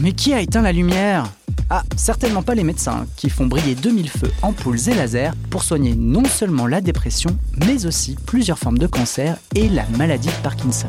[0.00, 1.30] Mais qui a éteint la lumière?
[1.68, 5.94] Ah, certainement pas les médecins, qui font briller 2000 feux, ampoules et lasers pour soigner
[5.94, 7.36] non seulement la dépression,
[7.66, 10.88] mais aussi plusieurs formes de cancer et la maladie de Parkinson.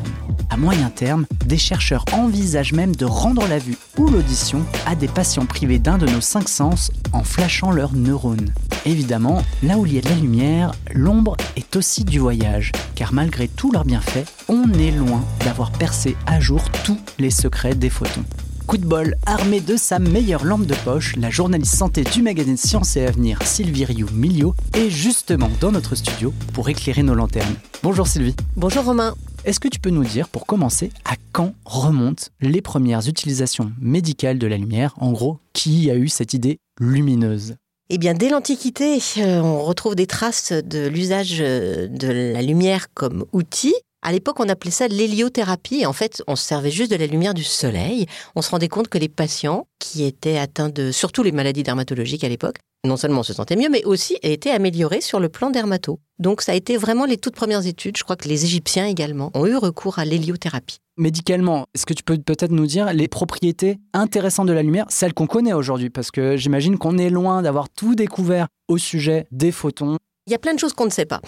[0.50, 5.10] À moyen terme, des chercheurs envisagent même de rendre la vue ou l'audition à des
[5.10, 8.54] patients privés d'un de nos cinq sens en flashant leurs neurones.
[8.86, 13.14] Évidemment, là où il y a de la lumière, l'ombre est aussi du voyage, car
[13.14, 17.90] malgré tous leurs bienfaits, on est loin d'avoir percé à jour tous les secrets des
[17.90, 18.24] photons.
[18.72, 22.56] Coup de bol, armée de sa meilleure lampe de poche, la journaliste santé du magazine
[22.56, 27.56] Science et Avenir, Sylvie Rioux-Milio, est justement dans notre studio pour éclairer nos lanternes.
[27.84, 28.34] Bonjour Sylvie.
[28.56, 29.16] Bonjour Romain.
[29.44, 34.40] Est-ce que tu peux nous dire, pour commencer, à quand remontent les premières utilisations médicales
[34.40, 34.94] de la lumière?
[35.02, 37.56] En gros, qui a eu cette idée lumineuse?
[37.90, 42.88] Eh bien, dès l'Antiquité, euh, on retrouve des traces de l'usage euh, de la lumière
[42.94, 45.86] comme outil à l'époque, on appelait ça l'héliothérapie.
[45.86, 48.08] En fait, on se servait juste de la lumière du soleil.
[48.36, 52.24] On se rendait compte que les patients qui étaient atteints de, surtout les maladies dermatologiques
[52.24, 56.00] à l'époque, non seulement se sentaient mieux, mais aussi étaient améliorés sur le plan dermato.
[56.18, 57.96] Donc, ça a été vraiment les toutes premières études.
[57.96, 60.78] Je crois que les Égyptiens également ont eu recours à l'héliothérapie.
[60.98, 65.14] Médicalement, est-ce que tu peux peut-être nous dire les propriétés intéressantes de la lumière, celles
[65.14, 65.92] qu'on connaît aujourd'hui?
[65.92, 69.98] Parce que j'imagine qu'on est loin d'avoir tout découvert au sujet des photons,
[70.28, 71.20] il y a plein de choses qu'on ne sait pas.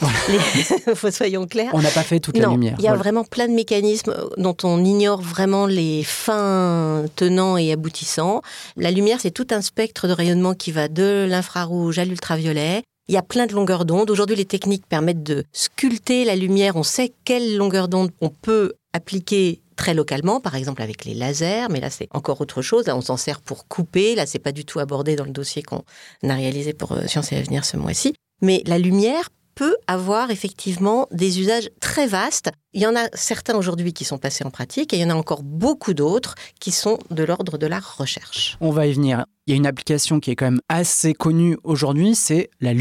[0.95, 1.71] faut soyons clairs.
[1.73, 2.75] On n'a pas fait toute la lumière.
[2.77, 7.71] Il y a vraiment plein de mécanismes dont on ignore vraiment les fins tenants et
[7.71, 8.41] aboutissants.
[8.77, 12.83] La lumière, c'est tout un spectre de rayonnement qui va de l'infrarouge à l'ultraviolet.
[13.09, 14.09] Il y a plein de longueurs d'onde.
[14.11, 16.75] Aujourd'hui, les techniques permettent de sculpter la lumière.
[16.75, 21.67] On sait quelle longueur d'onde on peut appliquer très localement, par exemple avec les lasers,
[21.69, 22.85] mais là c'est encore autre chose.
[22.85, 24.15] Là, on s'en sert pour couper.
[24.15, 25.83] Là, c'est pas du tout abordé dans le dossier qu'on
[26.29, 28.13] a réalisé pour euh, Sciences et Avenir ce mois-ci.
[28.43, 32.51] Mais la lumière peut avoir effectivement des usages très vastes.
[32.73, 35.11] Il y en a certains aujourd'hui qui sont passés en pratique et il y en
[35.11, 38.57] a encore beaucoup d'autres qui sont de l'ordre de la recherche.
[38.59, 39.25] On va y venir.
[39.47, 42.73] Il y a une application qui est quand même assez connue aujourd'hui, c'est la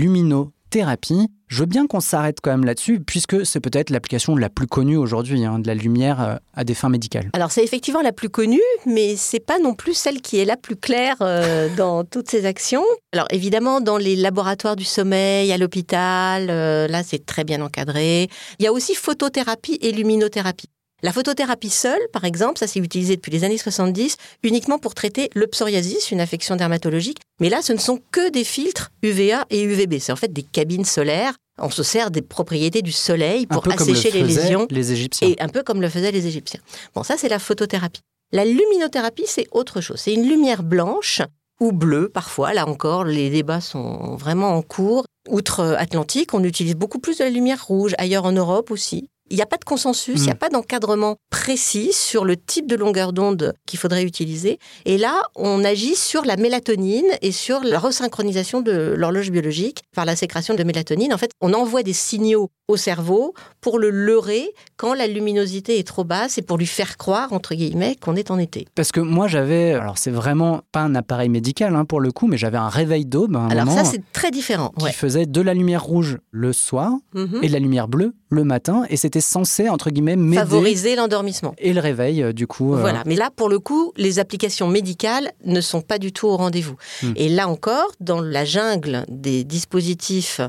[0.72, 1.28] luminothérapie.
[1.48, 4.96] Je veux bien qu'on s'arrête quand même là-dessus, puisque c'est peut-être l'application la plus connue
[4.96, 7.28] aujourd'hui hein, de la lumière euh, à des fins médicales.
[7.34, 10.56] Alors c'est effectivement la plus connue, mais c'est pas non plus celle qui est la
[10.56, 12.84] plus claire euh, dans toutes ces actions.
[13.12, 18.28] Alors évidemment, dans les laboratoires du sommeil, à l'hôpital, euh, là c'est très bien encadré.
[18.58, 20.71] Il y a aussi photothérapie et luminothérapie.
[21.04, 25.30] La photothérapie seule, par exemple, ça s'est utilisé depuis les années 70 uniquement pour traiter
[25.34, 27.18] le psoriasis, une affection dermatologique.
[27.40, 29.98] Mais là, ce ne sont que des filtres UVA et UVB.
[29.98, 31.34] C'est en fait des cabines solaires.
[31.58, 34.68] On se sert des propriétés du soleil pour assécher les lésions.
[34.70, 35.28] Les Égyptiens.
[35.28, 36.60] Et un peu comme le faisaient les Égyptiens.
[36.94, 38.02] Bon, ça, c'est la photothérapie.
[38.30, 39.98] La luminothérapie, c'est autre chose.
[39.98, 41.20] C'est une lumière blanche
[41.58, 42.54] ou bleue parfois.
[42.54, 45.04] Là encore, les débats sont vraiment en cours.
[45.28, 49.08] Outre-Atlantique, on utilise beaucoup plus de la lumière rouge, ailleurs en Europe aussi.
[49.32, 50.38] Il n'y a pas de consensus, il n'y a mm.
[50.38, 54.58] pas d'encadrement précis sur le type de longueur d'onde qu'il faudrait utiliser.
[54.84, 60.04] Et là, on agit sur la mélatonine et sur la resynchronisation de l'horloge biologique par
[60.04, 61.14] la sécrétion de mélatonine.
[61.14, 63.32] En fait, on envoie des signaux au cerveau
[63.62, 67.54] pour le leurrer quand la luminosité est trop basse et pour lui faire croire, entre
[67.54, 68.66] guillemets, qu'on est en été.
[68.74, 72.26] Parce que moi, j'avais, alors c'est vraiment pas un appareil médical hein, pour le coup,
[72.26, 73.36] mais j'avais un réveil d'aube.
[73.50, 74.74] Alors ça, c'est très différent.
[74.78, 77.42] Qui faisait de la lumière rouge le soir mm-hmm.
[77.42, 78.84] et de la lumière bleue le matin.
[78.90, 81.54] Et c'était censé, entre guillemets, Favoriser l'endormissement.
[81.58, 82.74] Et le réveil, euh, du coup.
[82.74, 86.26] Euh, voilà, mais là, pour le coup, les applications médicales ne sont pas du tout
[86.26, 86.76] au rendez-vous.
[87.02, 87.12] Hmm.
[87.16, 90.40] Et là encore, dans la jungle des dispositifs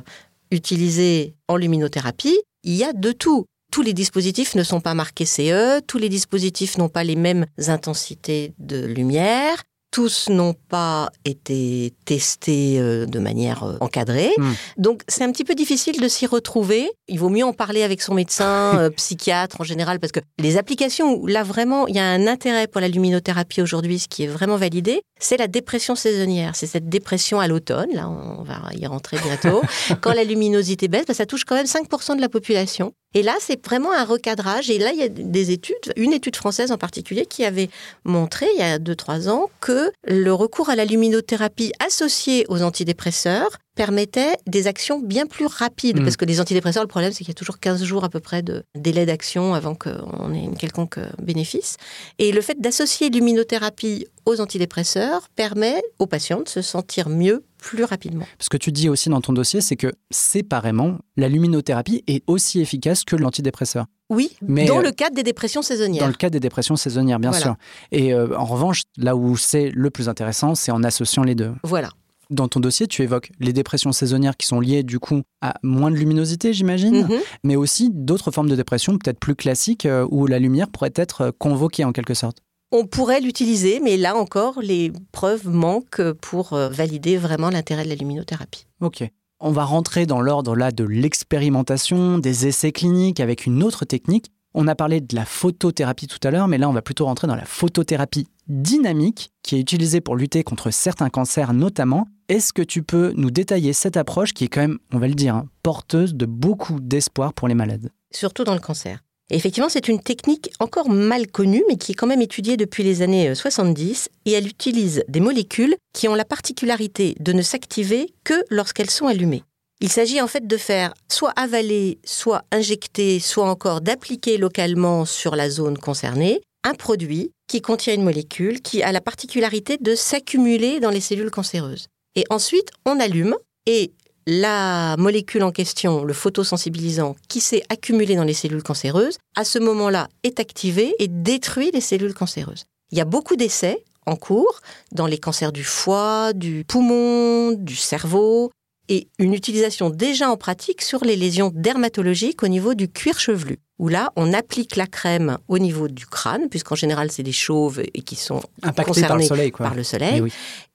[0.52, 3.46] utilisés en luminothérapie, il y a de tout.
[3.72, 7.48] Tous les dispositifs ne sont pas marqués CE, tous les dispositifs n'ont pas les mêmes
[7.68, 9.64] intensités de lumière,
[9.94, 14.32] tous n'ont pas été testés euh, de manière euh, encadrée.
[14.40, 14.54] Hmm.
[14.78, 16.90] Donc c'est un petit peu difficile de s'y retrouver.
[17.08, 20.58] Il vaut mieux en parler avec son médecin, euh, psychiatre en général, parce que les
[20.58, 24.24] applications où là vraiment il y a un intérêt pour la luminothérapie aujourd'hui, ce qui
[24.24, 26.56] est vraiment validé, c'est la dépression saisonnière.
[26.56, 29.62] C'est cette dépression à l'automne, là on va y rentrer bientôt.
[30.02, 32.94] Quand la luminosité baisse, bah, ça touche quand même 5% de la population.
[33.14, 34.70] Et là, c'est vraiment un recadrage.
[34.70, 37.70] Et là, il y a des études, une étude française en particulier, qui avait
[38.04, 43.58] montré il y a 2-3 ans que le recours à la luminothérapie associée aux antidépresseurs
[43.76, 46.00] permettait des actions bien plus rapides.
[46.00, 46.04] Mm.
[46.04, 48.20] Parce que les antidépresseurs, le problème, c'est qu'il y a toujours 15 jours à peu
[48.20, 51.78] près de délai d'action avant qu'on ait une quelconque euh, bénéfice.
[52.20, 57.84] Et le fait d'associer luminothérapie aux antidépresseurs permet aux patients de se sentir mieux plus
[57.86, 58.26] rapidement.
[58.40, 62.60] Ce que tu dis aussi dans ton dossier, c'est que séparément, la luminothérapie est aussi
[62.60, 63.86] efficace que l'antidépresseur.
[64.10, 66.02] Oui, Mais, dans euh, le cadre des dépressions saisonnières.
[66.04, 67.44] Dans le cas des dépressions saisonnières, bien Voilà.
[67.46, 67.56] sûr.
[67.92, 71.52] Et euh, en revanche, là où c'est le plus intéressant, c'est en associant les deux.
[71.64, 71.90] Voilà.
[72.30, 75.92] Dans ton dossier, tu évoques les dépressions saisonnières qui sont liées du coup à moins
[75.92, 77.20] de luminosité, j'imagine, Mhm.
[77.44, 81.32] mais aussi d'autres formes de dépression peut-être plus classiques euh, où la lumière pourrait être
[81.38, 82.38] convoquée en quelque sorte.
[82.76, 87.90] On pourrait l'utiliser, mais là encore, les preuves manquent pour euh, valider vraiment l'intérêt de
[87.90, 88.66] la luminothérapie.
[88.82, 89.08] Ok.
[89.40, 94.32] On va rentrer dans l'ordre là de l'expérimentation, des essais cliniques avec une autre technique.
[94.56, 97.28] On a parlé de la photothérapie tout à l'heure, mais là on va plutôt rentrer
[97.28, 102.08] dans la photothérapie dynamique qui est utilisée pour lutter contre certains cancers notamment.
[102.28, 105.14] Est-ce que tu peux nous détailler cette approche qui est quand même, on va le
[105.14, 107.92] dire, hein, porteuse de beaucoup d'espoir pour les malades?
[108.12, 109.04] Surtout dans le cancer.
[109.30, 113.02] Effectivement, c'est une technique encore mal connue, mais qui est quand même étudiée depuis les
[113.02, 118.14] années euh, 70, et elle utilise des molécules qui ont la particularité de ne s'activer
[118.24, 119.44] que lorsqu'elles sont allumées.
[119.80, 125.36] Il s'agit en fait de faire soit avaler, soit injecter, soit encore d'appliquer localement sur
[125.36, 130.80] la zone concernée un produit qui contient une molécule qui a la particularité de s'accumuler
[130.80, 131.88] dans les cellules cancéreuses.
[132.16, 133.36] Et ensuite, on allume
[133.66, 133.92] et
[134.26, 139.60] la molécule en question, le photosensibilisant, qui s'est accumulé dans les cellules cancéreuses, à ce
[139.60, 142.66] moment-là est activé et détruit les cellules cancéreuses.
[142.92, 144.62] Il y a beaucoup d'essais en cours
[144.92, 148.52] dans les cancers du foie, du poumon, du cerveau,
[148.90, 153.60] et une utilisation déjà en pratique sur les lésions dermatologiques au niveau du cuir chevelu,
[153.80, 157.82] où là, on applique la crème au niveau du crâne, puisqu'en général, c'est des chauves
[157.82, 159.68] et qui sont Impacté par le concernés soleil, quoi.
[159.68, 160.16] par le soleil.
[160.18, 160.32] Eh oui.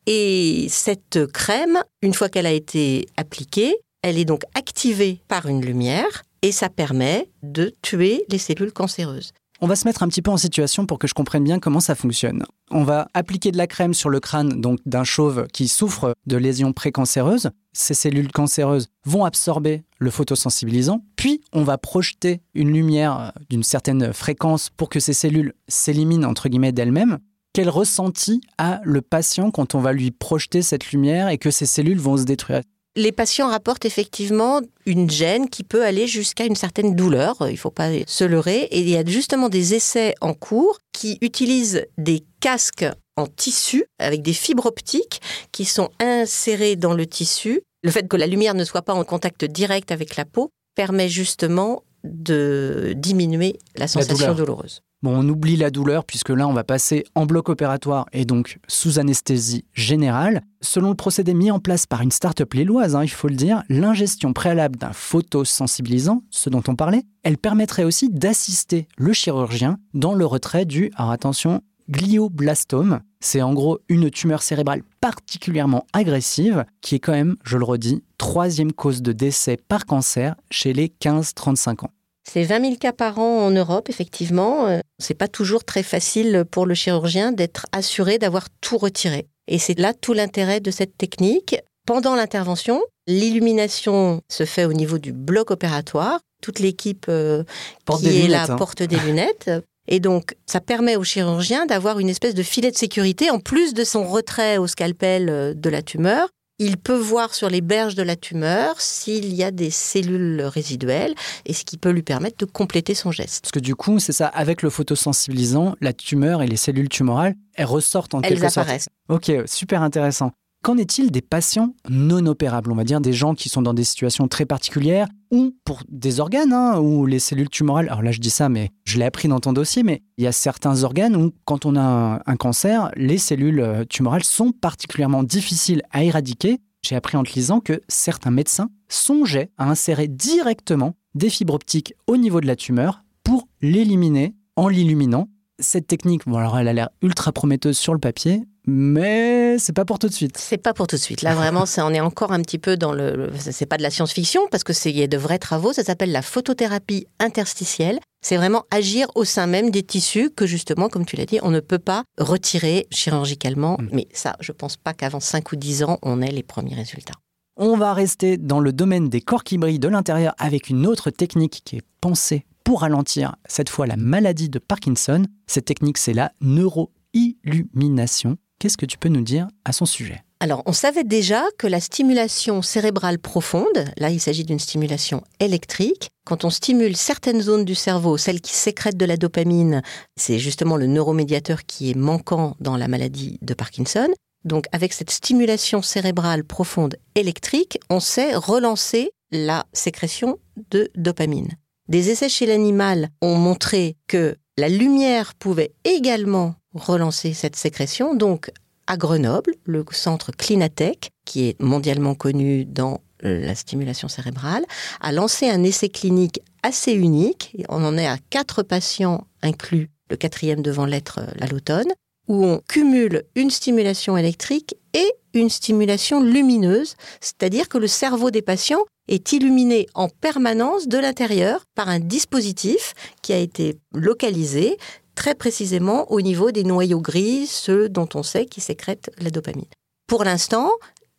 [0.06, 5.64] Et cette crème, une fois qu'elle a été appliquée, elle est donc activée par une
[5.64, 9.32] lumière et ça permet de tuer les cellules cancéreuses.
[9.60, 11.80] On va se mettre un petit peu en situation pour que je comprenne bien comment
[11.80, 12.44] ça fonctionne.
[12.70, 16.72] On va appliquer de la crème sur le crâne d'un chauve qui souffre de lésions
[16.72, 17.50] précancéreuses.
[17.72, 23.64] Ces cellules cancéreuses vont absorber le photosensibilisant, puis on va projeter une lumière euh, d'une
[23.64, 27.18] certaine fréquence pour que ces cellules s'éliminent entre guillemets d'elles-mêmes.
[27.52, 31.66] Quel ressenti a le patient quand on va lui projeter cette lumière et que ces
[31.66, 32.60] cellules vont se détruire
[32.96, 37.56] Les patients rapportent effectivement une gêne qui peut aller jusqu'à une certaine douleur, il ne
[37.56, 41.86] faut pas se leurrer, et il y a justement des essais en cours qui utilisent
[41.96, 42.86] des casques
[43.16, 45.20] en tissu avec des fibres optiques
[45.52, 47.62] qui sont insérées dans le tissu.
[47.82, 51.08] Le fait que la lumière ne soit pas en contact direct avec la peau permet
[51.08, 54.82] justement de diminuer la sensation douloureuse.
[55.00, 58.58] Bon, on oublie la douleur puisque là, on va passer en bloc opératoire et donc
[58.66, 60.42] sous anesthésie générale.
[60.60, 63.62] Selon le procédé mis en place par une start-up lilloise, hein, il faut le dire,
[63.68, 70.14] l'ingestion préalable d'un photosensibilisant, ce dont on parlait, elle permettrait aussi d'assister le chirurgien dans
[70.14, 72.98] le retrait du, alors attention, glioblastome.
[73.20, 78.02] C'est en gros une tumeur cérébrale particulièrement agressive qui est quand même, je le redis,
[78.18, 81.90] troisième cause de décès par cancer chez les 15-35 ans.
[82.28, 84.66] C'est 20 000 cas par an en Europe, effectivement.
[84.66, 89.26] Euh, C'est pas toujours très facile pour le chirurgien d'être assuré d'avoir tout retiré.
[89.46, 91.56] Et c'est là tout l'intérêt de cette technique.
[91.86, 96.20] Pendant l'intervention, l'illumination se fait au niveau du bloc opératoire.
[96.42, 97.44] Toute l'équipe euh,
[97.86, 98.56] Porte qui des est lunettes, là hein.
[98.56, 99.50] porte des lunettes.
[99.88, 103.72] Et donc, ça permet au chirurgien d'avoir une espèce de filet de sécurité en plus
[103.72, 106.28] de son retrait au scalpel euh, de la tumeur.
[106.60, 111.14] Il peut voir sur les berges de la tumeur s'il y a des cellules résiduelles
[111.46, 113.42] et ce qui peut lui permettre de compléter son geste.
[113.42, 117.36] Parce que du coup, c'est ça, avec le photosensibilisant, la tumeur et les cellules tumorales,
[117.54, 118.58] elles ressortent en Elles quelque sorte.
[118.66, 118.88] apparaissent.
[119.08, 120.32] Ok, super intéressant.
[120.62, 122.72] Qu'en est-il des patients non opérables?
[122.72, 126.18] On va dire des gens qui sont dans des situations très particulières ou pour des
[126.18, 127.88] organes hein, où les cellules tumorales.
[127.88, 130.26] Alors là, je dis ça, mais je l'ai appris dans ton dossier, mais il y
[130.26, 134.50] a certains organes où, quand on a un, un cancer, les cellules euh, tumorales sont
[134.50, 136.58] particulièrement difficiles à éradiquer.
[136.82, 141.94] J'ai appris en te lisant que certains médecins songeaient à insérer directement des fibres optiques
[142.06, 145.28] au niveau de la tumeur pour l'éliminer en l'illuminant.
[145.60, 149.86] Cette technique, bon alors elle a l'air ultra prometteuse sur le papier, mais c'est pas
[149.86, 150.36] pour tout de suite.
[150.36, 151.22] C'est pas pour tout de suite.
[151.22, 153.30] Là, vraiment, ça, on est encore un petit peu dans le.
[153.38, 155.72] C'est pas de la science-fiction parce que c'est y a de vrais travaux.
[155.72, 157.98] Ça s'appelle la photothérapie interstitielle.
[158.20, 161.50] C'est vraiment agir au sein même des tissus que justement, comme tu l'as dit, on
[161.50, 163.78] ne peut pas retirer chirurgicalement.
[163.80, 163.88] Mm.
[163.92, 167.14] Mais ça, je pense pas qu'avant 5 ou 10 ans, on ait les premiers résultats.
[167.56, 171.10] On va rester dans le domaine des corps qui brillent de l'intérieur avec une autre
[171.10, 175.24] technique qui est pensée pour ralentir cette fois la maladie de Parkinson.
[175.46, 178.36] Cette technique, c'est la neuroillumination.
[178.58, 180.22] Qu'est-ce que tu peux nous dire à son sujet?
[180.40, 186.10] Alors, on savait déjà que la stimulation cérébrale profonde, là il s'agit d'une stimulation électrique,
[186.26, 189.80] quand on stimule certaines zones du cerveau, celles qui sécrètent de la dopamine,
[190.16, 194.08] c'est justement le neuromédiateur qui est manquant dans la maladie de Parkinson.
[194.44, 200.38] Donc avec cette stimulation cérébrale profonde électrique, on sait relancer la sécrétion
[200.70, 201.56] de dopamine.
[201.88, 208.14] Des essais chez l'animal ont montré que la lumière pouvait également relancer cette sécrétion.
[208.14, 208.50] Donc,
[208.86, 214.66] à Grenoble, le centre Clinatech, qui est mondialement connu dans euh, la stimulation cérébrale,
[215.00, 217.56] a lancé un essai clinique assez unique.
[217.70, 221.90] On en est à quatre patients inclus, le quatrième devant l'être à l'automne,
[222.28, 228.42] où on cumule une stimulation électrique et une stimulation lumineuse, c'est-à-dire que le cerveau des
[228.42, 234.76] patients est illuminé en permanence de l'intérieur par un dispositif qui a été localisé
[235.14, 239.64] très précisément au niveau des noyaux gris, ceux dont on sait qu'ils sécrètent la dopamine.
[240.06, 240.70] Pour l'instant,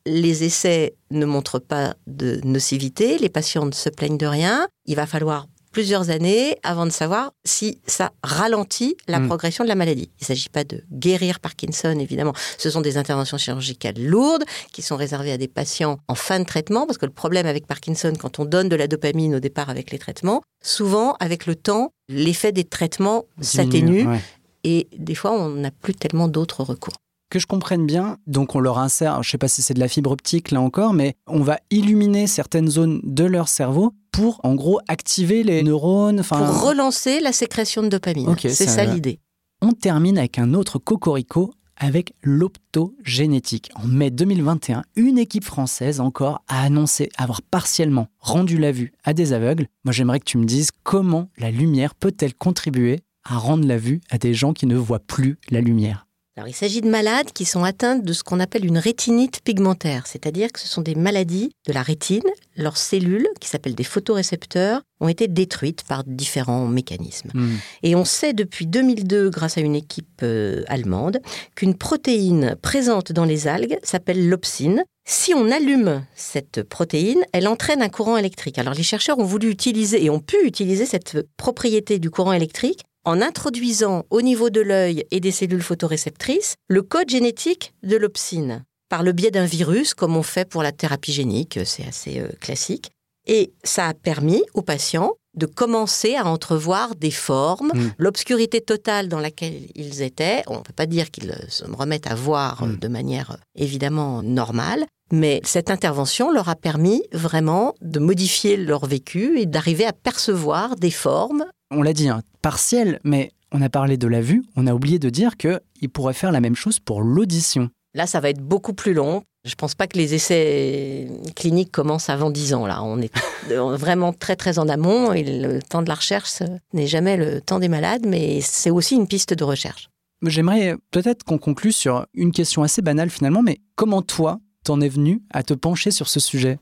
[0.05, 4.67] les essais ne montrent pas de nocivité, les patients ne se plaignent de rien.
[4.85, 9.27] Il va falloir plusieurs années avant de savoir si ça ralentit la Mm.
[9.27, 10.09] progression de la maladie.
[10.19, 12.33] Il ne s'agit pas de guérir Parkinson, évidemment.
[12.57, 16.45] Ce sont des interventions chirurgicales lourdes qui sont réservées à des patients en fin de
[16.45, 19.69] traitement, parce que le problème avec Parkinson, quand on donne de la dopamine au départ
[19.69, 24.19] avec les traitements, souvent, avec le temps, l'effet des traitements s'atténue Ouais.
[24.63, 26.93] et des fois, on n'a plus tellement d'autres recours.
[27.29, 29.87] Que je comprenne bien, donc on leur insère, je sais pas si c'est de la
[29.87, 34.55] fibre optique là encore, mais on va illuminer certaines zones de leur cerveau pour en
[34.55, 36.23] gros activer les neurones.
[36.23, 38.35] Pour relancer la sécrétion de dopamine.
[38.39, 39.19] C'est ça ça l'idée.
[39.61, 43.71] On termine avec un autre cocorico avec l'optogénétique.
[43.75, 49.13] En mai 2021, une équipe française encore a annoncé avoir partiellement rendu la vue à
[49.13, 49.67] des aveugles.
[49.85, 54.01] Moi, j'aimerais que tu me dises comment la lumière peut-elle contribuer à rendre la vue
[54.09, 56.05] à des gens qui ne voient plus la lumière.
[56.39, 60.07] Alors, il s'agit de malades qui sont atteints de ce qu'on appelle une rétinite pigmentaire,
[60.07, 62.23] c'est-à-dire que ce sont des maladies de la rétine.
[62.55, 67.31] Leurs cellules, qui s'appellent des photorécepteurs, ont été détruites par différents mécanismes.
[67.33, 67.57] Hmm.
[67.83, 71.19] Et on sait depuis 2002, grâce à une équipe euh, allemande,
[71.55, 74.85] qu'une protéine présente dans les algues s'appelle l'opsine.
[75.05, 78.59] Si on allume cette protéine, elle entraîne un courant électrique.
[78.59, 82.83] Alors les chercheurs ont voulu utiliser et ont pu utiliser cette propriété du courant électrique
[83.05, 88.63] en introduisant au niveau de l'œil et des cellules photoréceptrices le code génétique de l'opsine
[88.89, 92.27] par le biais d'un virus, comme on fait pour la thérapie génique, c'est assez euh,
[92.39, 92.89] classique.
[93.27, 97.91] Et ça a permis aux patients de commencer à entrevoir des formes, Mm.
[97.99, 100.41] l'obscurité totale dans laquelle ils étaient.
[100.47, 102.77] On ne peut pas dire qu'ils euh, se remettent à voir euh, Mm.
[102.79, 108.87] de manière euh, évidemment normale, mais cette intervention leur a permis vraiment de modifier leur
[108.87, 111.45] vécu et d'arriver à percevoir des formes.
[111.71, 114.99] On l'a dit, hein, partiel, mais on a parlé de la vue, on a oublié
[114.99, 117.69] de dire qu'il pourrait faire la même chose pour l'audition.
[117.93, 119.23] Là, ça va être beaucoup plus long.
[119.45, 122.67] Je ne pense pas que les essais cliniques commencent avant 10 ans.
[122.67, 123.11] Là, on est
[123.51, 127.41] euh, vraiment très très en amont et le temps de la recherche n'est jamais le
[127.41, 129.89] temps des malades, mais c'est aussi une piste de recherche.
[130.25, 134.89] J'aimerais peut-être qu'on conclue sur une question assez banale finalement, mais comment toi, t'en es
[134.89, 136.59] venu à te pencher sur ce sujet?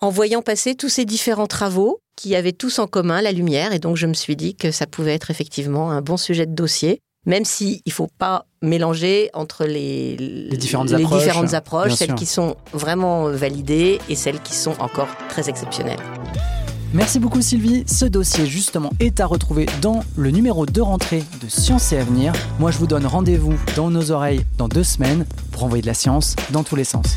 [0.00, 3.78] En voyant passer tous ces différents travaux qui avaient tous en commun la lumière, et
[3.78, 7.00] donc je me suis dit que ça pouvait être effectivement un bon sujet de dossier,
[7.24, 12.08] même s'il ne faut pas mélanger entre les, les différentes approches, différentes approches, bien celles
[12.08, 12.16] sûr.
[12.16, 16.00] qui sont vraiment validées et celles qui sont encore très exceptionnelles.
[16.92, 17.84] Merci beaucoup Sylvie.
[17.86, 22.34] Ce dossier justement est à retrouver dans le numéro de rentrée de Science et Avenir.
[22.58, 25.94] Moi je vous donne rendez-vous dans nos oreilles dans deux semaines pour envoyer de la
[25.94, 27.16] science dans tous les sens.